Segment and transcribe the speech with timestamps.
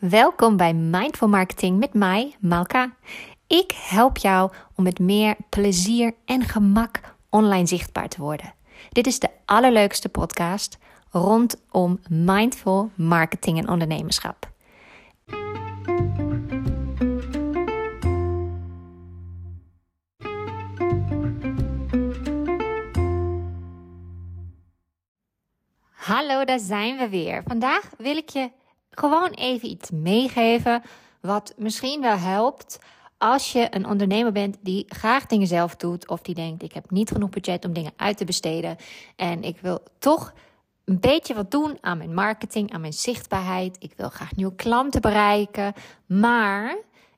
[0.00, 2.94] Welkom bij Mindful Marketing met mij, Malka.
[3.46, 8.54] Ik help jou om met meer plezier en gemak online zichtbaar te worden.
[8.88, 10.78] Dit is de allerleukste podcast
[11.10, 14.50] rondom mindful marketing en ondernemerschap.
[25.90, 27.42] Hallo, daar zijn we weer.
[27.46, 28.50] Vandaag wil ik je
[28.90, 30.82] gewoon even iets meegeven
[31.20, 32.78] wat misschien wel helpt
[33.18, 36.90] als je een ondernemer bent die graag dingen zelf doet of die denkt ik heb
[36.90, 38.76] niet genoeg budget om dingen uit te besteden
[39.16, 40.32] en ik wil toch
[40.90, 43.76] een beetje wat doen aan mijn marketing, aan mijn zichtbaarheid.
[43.78, 45.72] Ik wil graag nieuwe klanten bereiken,
[46.06, 46.76] maar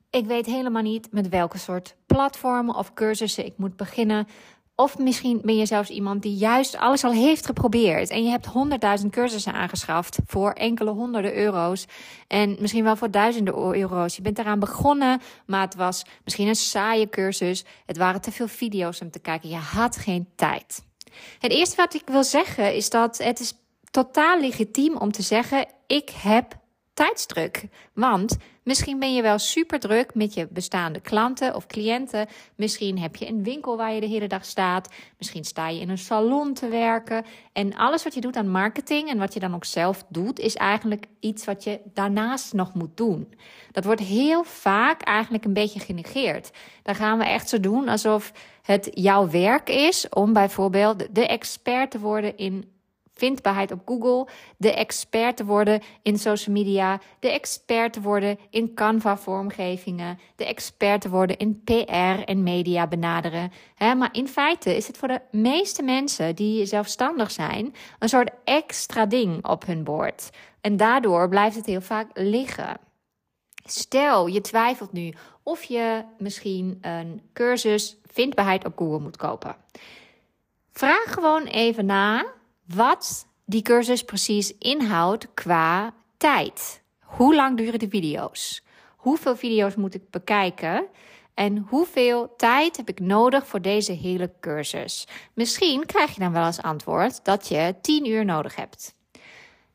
[0.09, 4.27] ik weet helemaal niet met welke soort platformen of cursussen ik moet beginnen.
[4.75, 8.09] Of misschien ben je zelfs iemand die juist alles al heeft geprobeerd.
[8.09, 11.85] En je hebt honderdduizend cursussen aangeschaft voor enkele honderden euro's.
[12.27, 14.15] En misschien wel voor duizenden euro's.
[14.15, 17.65] Je bent eraan begonnen, maar het was misschien een saaie cursus.
[17.85, 19.49] Het waren te veel video's om te kijken.
[19.49, 20.83] Je had geen tijd.
[21.39, 23.53] Het eerste wat ik wil zeggen is dat het is
[23.91, 26.61] totaal legitiem om te zeggen: ik heb
[26.93, 27.67] tijdsdruk.
[27.93, 32.27] Want misschien ben je wel super druk met je bestaande klanten of cliënten.
[32.55, 34.89] Misschien heb je een winkel waar je de hele dag staat.
[35.17, 37.25] Misschien sta je in een salon te werken.
[37.53, 40.55] En alles wat je doet aan marketing en wat je dan ook zelf doet, is
[40.55, 43.33] eigenlijk iets wat je daarnaast nog moet doen.
[43.71, 46.51] Dat wordt heel vaak eigenlijk een beetje genegeerd.
[46.83, 51.91] Dan gaan we echt zo doen alsof het jouw werk is om bijvoorbeeld de expert
[51.91, 52.72] te worden in
[53.13, 58.73] vindbaarheid op Google, de expert te worden in social media, de expert te worden in
[58.73, 63.51] Canva-vormgevingen, de expert te worden in PR en media benaderen.
[63.77, 69.05] maar in feite is het voor de meeste mensen die zelfstandig zijn een soort extra
[69.05, 70.29] ding op hun bord.
[70.61, 72.77] En daardoor blijft het heel vaak liggen.
[73.65, 79.55] Stel, je twijfelt nu of je misschien een cursus vindbaarheid op Google moet kopen.
[80.71, 82.25] Vraag gewoon even na
[82.65, 86.81] wat die cursus precies inhoudt qua tijd.
[86.99, 88.63] Hoe lang duren de video's?
[88.95, 90.85] Hoeveel video's moet ik bekijken?
[91.33, 95.07] En hoeveel tijd heb ik nodig voor deze hele cursus?
[95.33, 98.95] Misschien krijg je dan wel als antwoord dat je 10 uur nodig hebt.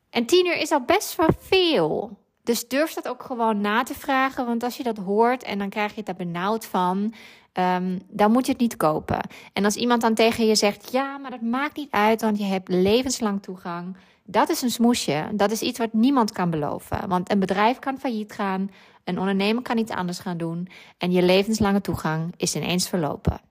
[0.09, 2.17] En 10 uur is al best wel veel.
[2.43, 4.45] Dus durf dat ook gewoon na te vragen.
[4.45, 7.13] Want als je dat hoort en dan krijg je het daar benauwd van,
[7.53, 9.19] um, dan moet je het niet kopen.
[9.53, 12.43] En als iemand dan tegen je zegt: Ja, maar dat maakt niet uit, want je
[12.43, 13.97] hebt levenslang toegang.
[14.25, 15.29] Dat is een smoesje.
[15.33, 17.07] Dat is iets wat niemand kan beloven.
[17.07, 18.71] Want een bedrijf kan failliet gaan,
[19.03, 20.67] een ondernemer kan iets anders gaan doen.
[20.97, 23.41] En je levenslange toegang is ineens verlopen.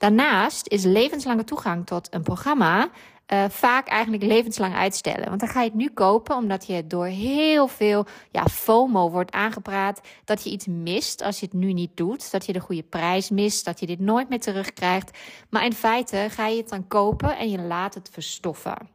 [0.00, 2.90] Daarnaast is levenslange toegang tot een programma
[3.32, 5.28] uh, vaak eigenlijk levenslang uitstellen.
[5.28, 9.30] Want dan ga je het nu kopen omdat je door heel veel ja, FOMO wordt
[9.30, 12.30] aangepraat dat je iets mist als je het nu niet doet.
[12.30, 15.18] Dat je de goede prijs mist, dat je dit nooit meer terugkrijgt.
[15.50, 18.88] Maar in feite ga je het dan kopen en je laat het verstoffen.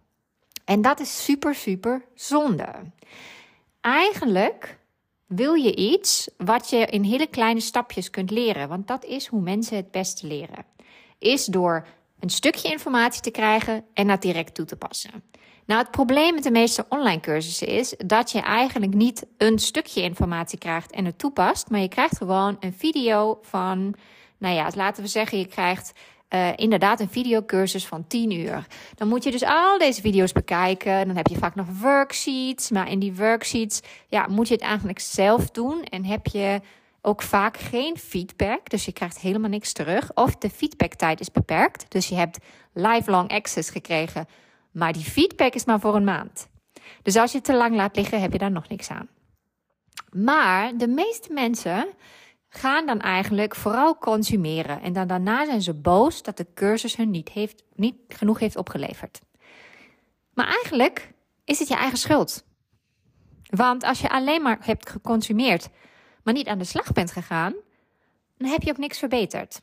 [0.64, 2.68] En dat is super, super zonde.
[3.82, 4.80] Eigenlijk
[5.26, 8.70] wil je iets wat je in hele kleine stapjes kunt leren.
[8.70, 10.74] Want dat is hoe mensen het beste leren.
[11.20, 11.88] Is door
[12.20, 15.24] een stukje informatie te krijgen en dat direct toe te passen.
[15.66, 20.02] Nou, het probleem met de meeste online cursussen is dat je eigenlijk niet een stukje
[20.02, 23.96] informatie krijgt en het toepast, maar je krijgt gewoon een video van,
[24.38, 25.94] nou ja, laten we zeggen, je krijgt
[26.30, 28.66] uh, inderdaad een videocursus van 10 uur.
[28.96, 31.08] Dan moet je dus al deze video's bekijken.
[31.08, 32.72] Dan heb je vaak nog worksheets.
[32.72, 35.84] Maar in die worksheets ja, moet je het eigenlijk zelf doen.
[35.84, 36.62] En heb je
[37.06, 40.14] ook vaak geen feedback, dus je krijgt helemaal niks terug.
[40.14, 42.38] Of de feedbacktijd is beperkt, dus je hebt
[42.74, 44.28] lifelong access gekregen,
[44.72, 46.48] maar die feedback is maar voor een maand.
[47.02, 49.10] Dus als je het te lang laat liggen, heb je daar nog niks aan.
[50.12, 51.88] Maar de meeste mensen
[52.50, 54.82] gaan dan eigenlijk vooral consumeren.
[54.82, 58.56] En dan daarna zijn ze boos dat de cursus hun niet, heeft, niet genoeg heeft
[58.56, 59.22] opgeleverd.
[60.34, 61.12] Maar eigenlijk
[61.44, 62.46] is het je eigen schuld.
[63.50, 65.70] Want als je alleen maar hebt geconsumeerd
[66.26, 67.54] maar niet aan de slag bent gegaan,
[68.38, 69.60] dan heb je ook niks verbeterd.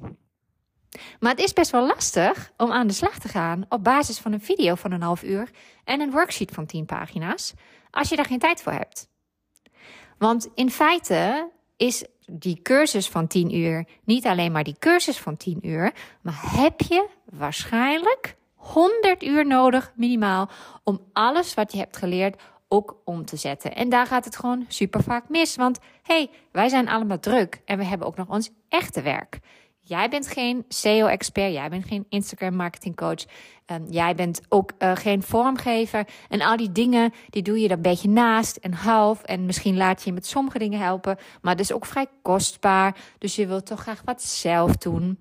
[1.21, 4.33] Maar het is best wel lastig om aan de slag te gaan op basis van
[4.33, 5.51] een video van een half uur
[5.85, 7.53] en een worksheet van 10 pagina's,
[7.91, 9.09] als je daar geen tijd voor hebt.
[10.19, 15.37] Want in feite is die cursus van 10 uur niet alleen maar die cursus van
[15.37, 20.51] 10 uur, maar heb je waarschijnlijk 100 uur nodig minimaal
[20.85, 22.43] om alles wat je hebt geleerd
[22.73, 23.75] ook om te zetten.
[23.75, 25.57] En daar gaat het gewoon super vaak mis.
[25.57, 29.39] Want hey, wij zijn allemaal druk en we hebben ook nog ons echte werk.
[29.81, 33.25] jij bent geen SEO-expert, jij bent geen Instagram marketing coach,
[33.67, 36.07] um, jij bent ook uh, geen vormgever.
[36.29, 39.23] En al die dingen, die doe je er een beetje naast en half.
[39.23, 42.97] En misschien laat je je met sommige dingen helpen, maar het is ook vrij kostbaar.
[43.19, 45.19] Dus je wilt toch graag wat zelf doen.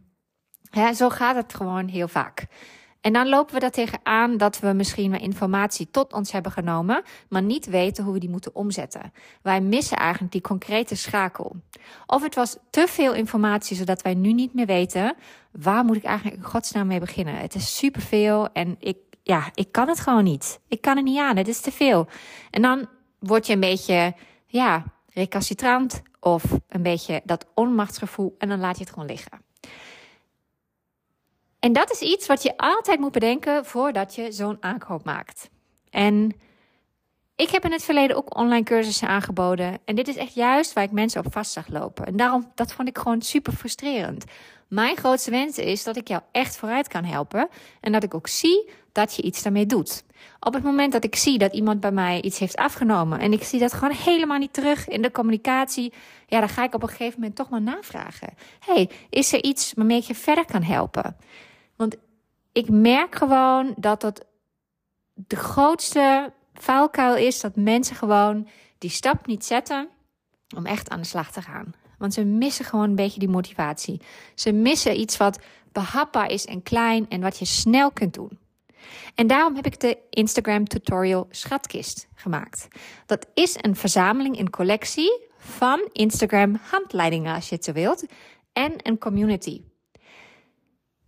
[0.96, 2.48] Zo gaat het gewoon heel vaak.
[3.02, 7.04] En dan lopen we daar tegenaan dat we misschien wel informatie tot ons hebben genomen,
[7.30, 9.14] maar niet weten hoe we die moeten omzetten.
[9.42, 11.56] Wij missen eigenlijk die concrete schakel.
[12.06, 15.16] Of het was te veel informatie, zodat wij nu niet meer weten,
[15.52, 17.36] waar moet ik eigenlijk in godsnaam mee beginnen?
[17.36, 20.60] Het is superveel en ik, ja, ik kan het gewoon niet.
[20.68, 22.08] Ik kan het niet aan, het is te veel.
[22.50, 22.88] En dan
[23.20, 24.16] word je een beetje,
[24.46, 24.84] ja,
[25.14, 29.51] recalcitrant of een beetje dat onmachtsgevoel en dan laat je het gewoon liggen.
[31.62, 35.50] En dat is iets wat je altijd moet bedenken voordat je zo'n aankoop maakt.
[35.90, 36.32] En
[37.36, 39.80] ik heb in het verleden ook online cursussen aangeboden.
[39.86, 42.06] En dit is echt juist waar ik mensen op vast zag lopen.
[42.06, 44.26] En daarom, dat vond ik gewoon super frustrerend.
[44.68, 47.50] Mijn grootste wens is dat ik jou echt vooruit kan helpen.
[47.82, 50.04] En dat ik ook zie dat je iets daarmee doet.
[50.40, 53.20] Op het moment dat ik zie dat iemand bij mij iets heeft afgenomen.
[53.20, 55.94] en ik zie dat gewoon helemaal niet terug in de communicatie.
[56.28, 58.34] ja, dan ga ik op een gegeven moment toch maar navragen.
[58.60, 61.16] hey, is er iets waarmee ik je verder kan helpen?
[61.82, 61.96] Want
[62.52, 64.26] ik merk gewoon dat dat
[65.14, 68.48] de grootste vuilkuil is dat mensen gewoon
[68.78, 69.90] die stap niet zetten
[70.56, 71.74] om echt aan de slag te gaan.
[71.98, 74.02] Want ze missen gewoon een beetje die motivatie.
[74.36, 75.40] Ze missen iets wat
[75.72, 78.40] behapbaar is en klein en wat je snel kunt doen.
[79.16, 82.68] En daarom heb ik de Instagram tutorial Schatkist gemaakt.
[83.06, 88.06] Dat is een verzameling, een collectie van Instagram handleidingen als je het zo wilt
[88.54, 89.62] en een community.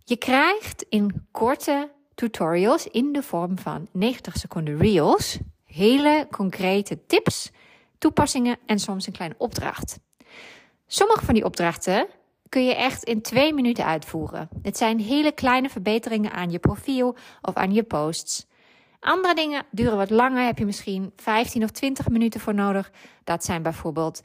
[0.06, 7.50] Je krijgt in korte tutorials in de vorm van 90 seconden reels hele concrete tips,
[7.98, 9.98] toepassingen en soms een kleine opdracht.
[10.86, 12.06] Sommige van die opdrachten
[12.48, 14.48] kun je echt in twee minuten uitvoeren.
[14.62, 18.46] Het zijn hele kleine verbeteringen aan je profiel of aan je posts.
[19.00, 22.90] Andere dingen duren wat langer, heb je misschien 15 of 20 minuten voor nodig.
[23.24, 24.20] Dat zijn bijvoorbeeld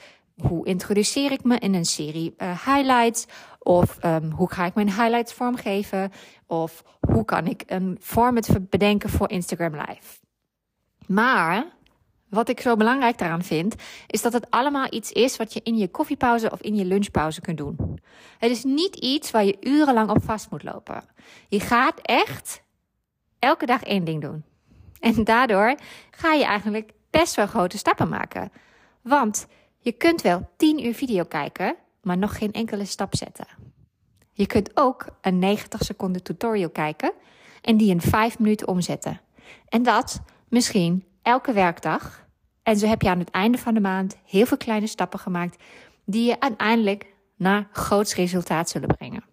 [0.47, 3.25] hoe introduceer ik me in een serie uh, highlights?
[3.59, 6.11] Of um, hoe ga ik mijn highlights vormgeven?
[6.47, 10.19] Of hoe kan ik een format bedenken voor Instagram Live?
[11.07, 11.65] Maar
[12.29, 13.75] wat ik zo belangrijk daaraan vind,
[14.07, 17.41] is dat het allemaal iets is wat je in je koffiepauze of in je lunchpauze
[17.41, 17.99] kunt doen.
[18.37, 21.03] Het is niet iets waar je urenlang op vast moet lopen.
[21.47, 22.61] Je gaat echt
[23.39, 24.43] elke dag één ding doen.
[24.99, 25.75] En daardoor
[26.11, 28.51] ga je eigenlijk best wel grote stappen maken.
[29.01, 29.47] Want
[29.79, 33.47] je kunt wel 10 uur video kijken, maar nog geen enkele stap zetten.
[34.31, 37.11] Je kunt ook een 90 seconden tutorial kijken
[37.61, 39.21] en die in 5 minuten omzetten.
[39.67, 42.27] En dat misschien elke werkdag.
[42.63, 45.63] En zo heb je aan het einde van de maand heel veel kleine stappen gemaakt
[46.05, 49.23] die je uiteindelijk naar groots resultaat zullen brengen.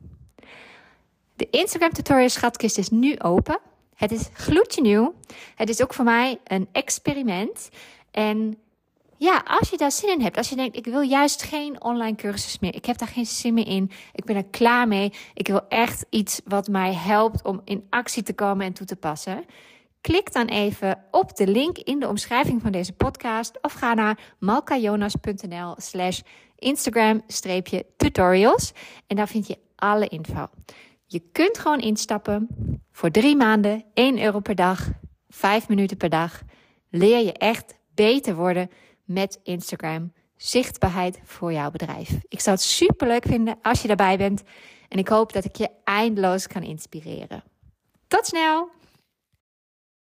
[1.37, 3.59] De Instagram tutorial schatkist is nu open.
[3.95, 5.15] Het is gloedje nieuw.
[5.55, 7.69] Het is ook voor mij een experiment.
[8.11, 8.59] En
[9.19, 12.17] ja, als je daar zin in hebt, als je denkt, ik wil juist geen online
[12.17, 15.47] cursus meer, ik heb daar geen zin meer in, ik ben er klaar mee, ik
[15.47, 19.45] wil echt iets wat mij helpt om in actie te komen en toe te passen.
[20.01, 24.35] Klik dan even op de link in de omschrijving van deze podcast of ga naar
[24.39, 26.21] malkajonas.nl slash
[26.59, 28.73] Instagram-tutorials
[29.07, 30.47] en daar vind je alle info.
[31.07, 32.49] Je kunt gewoon instappen
[32.93, 34.89] voor drie maanden, 1 euro per dag,
[35.29, 36.43] 5 minuten per dag.
[36.91, 38.71] Leer je echt beter worden
[39.07, 40.13] met Instagram.
[40.37, 42.11] Zichtbaarheid voor jouw bedrijf.
[42.29, 44.43] Ik zou het super leuk vinden als je daarbij bent.
[44.89, 47.43] En ik hoop dat ik je eindeloos kan inspireren.
[48.07, 48.71] Tot snel!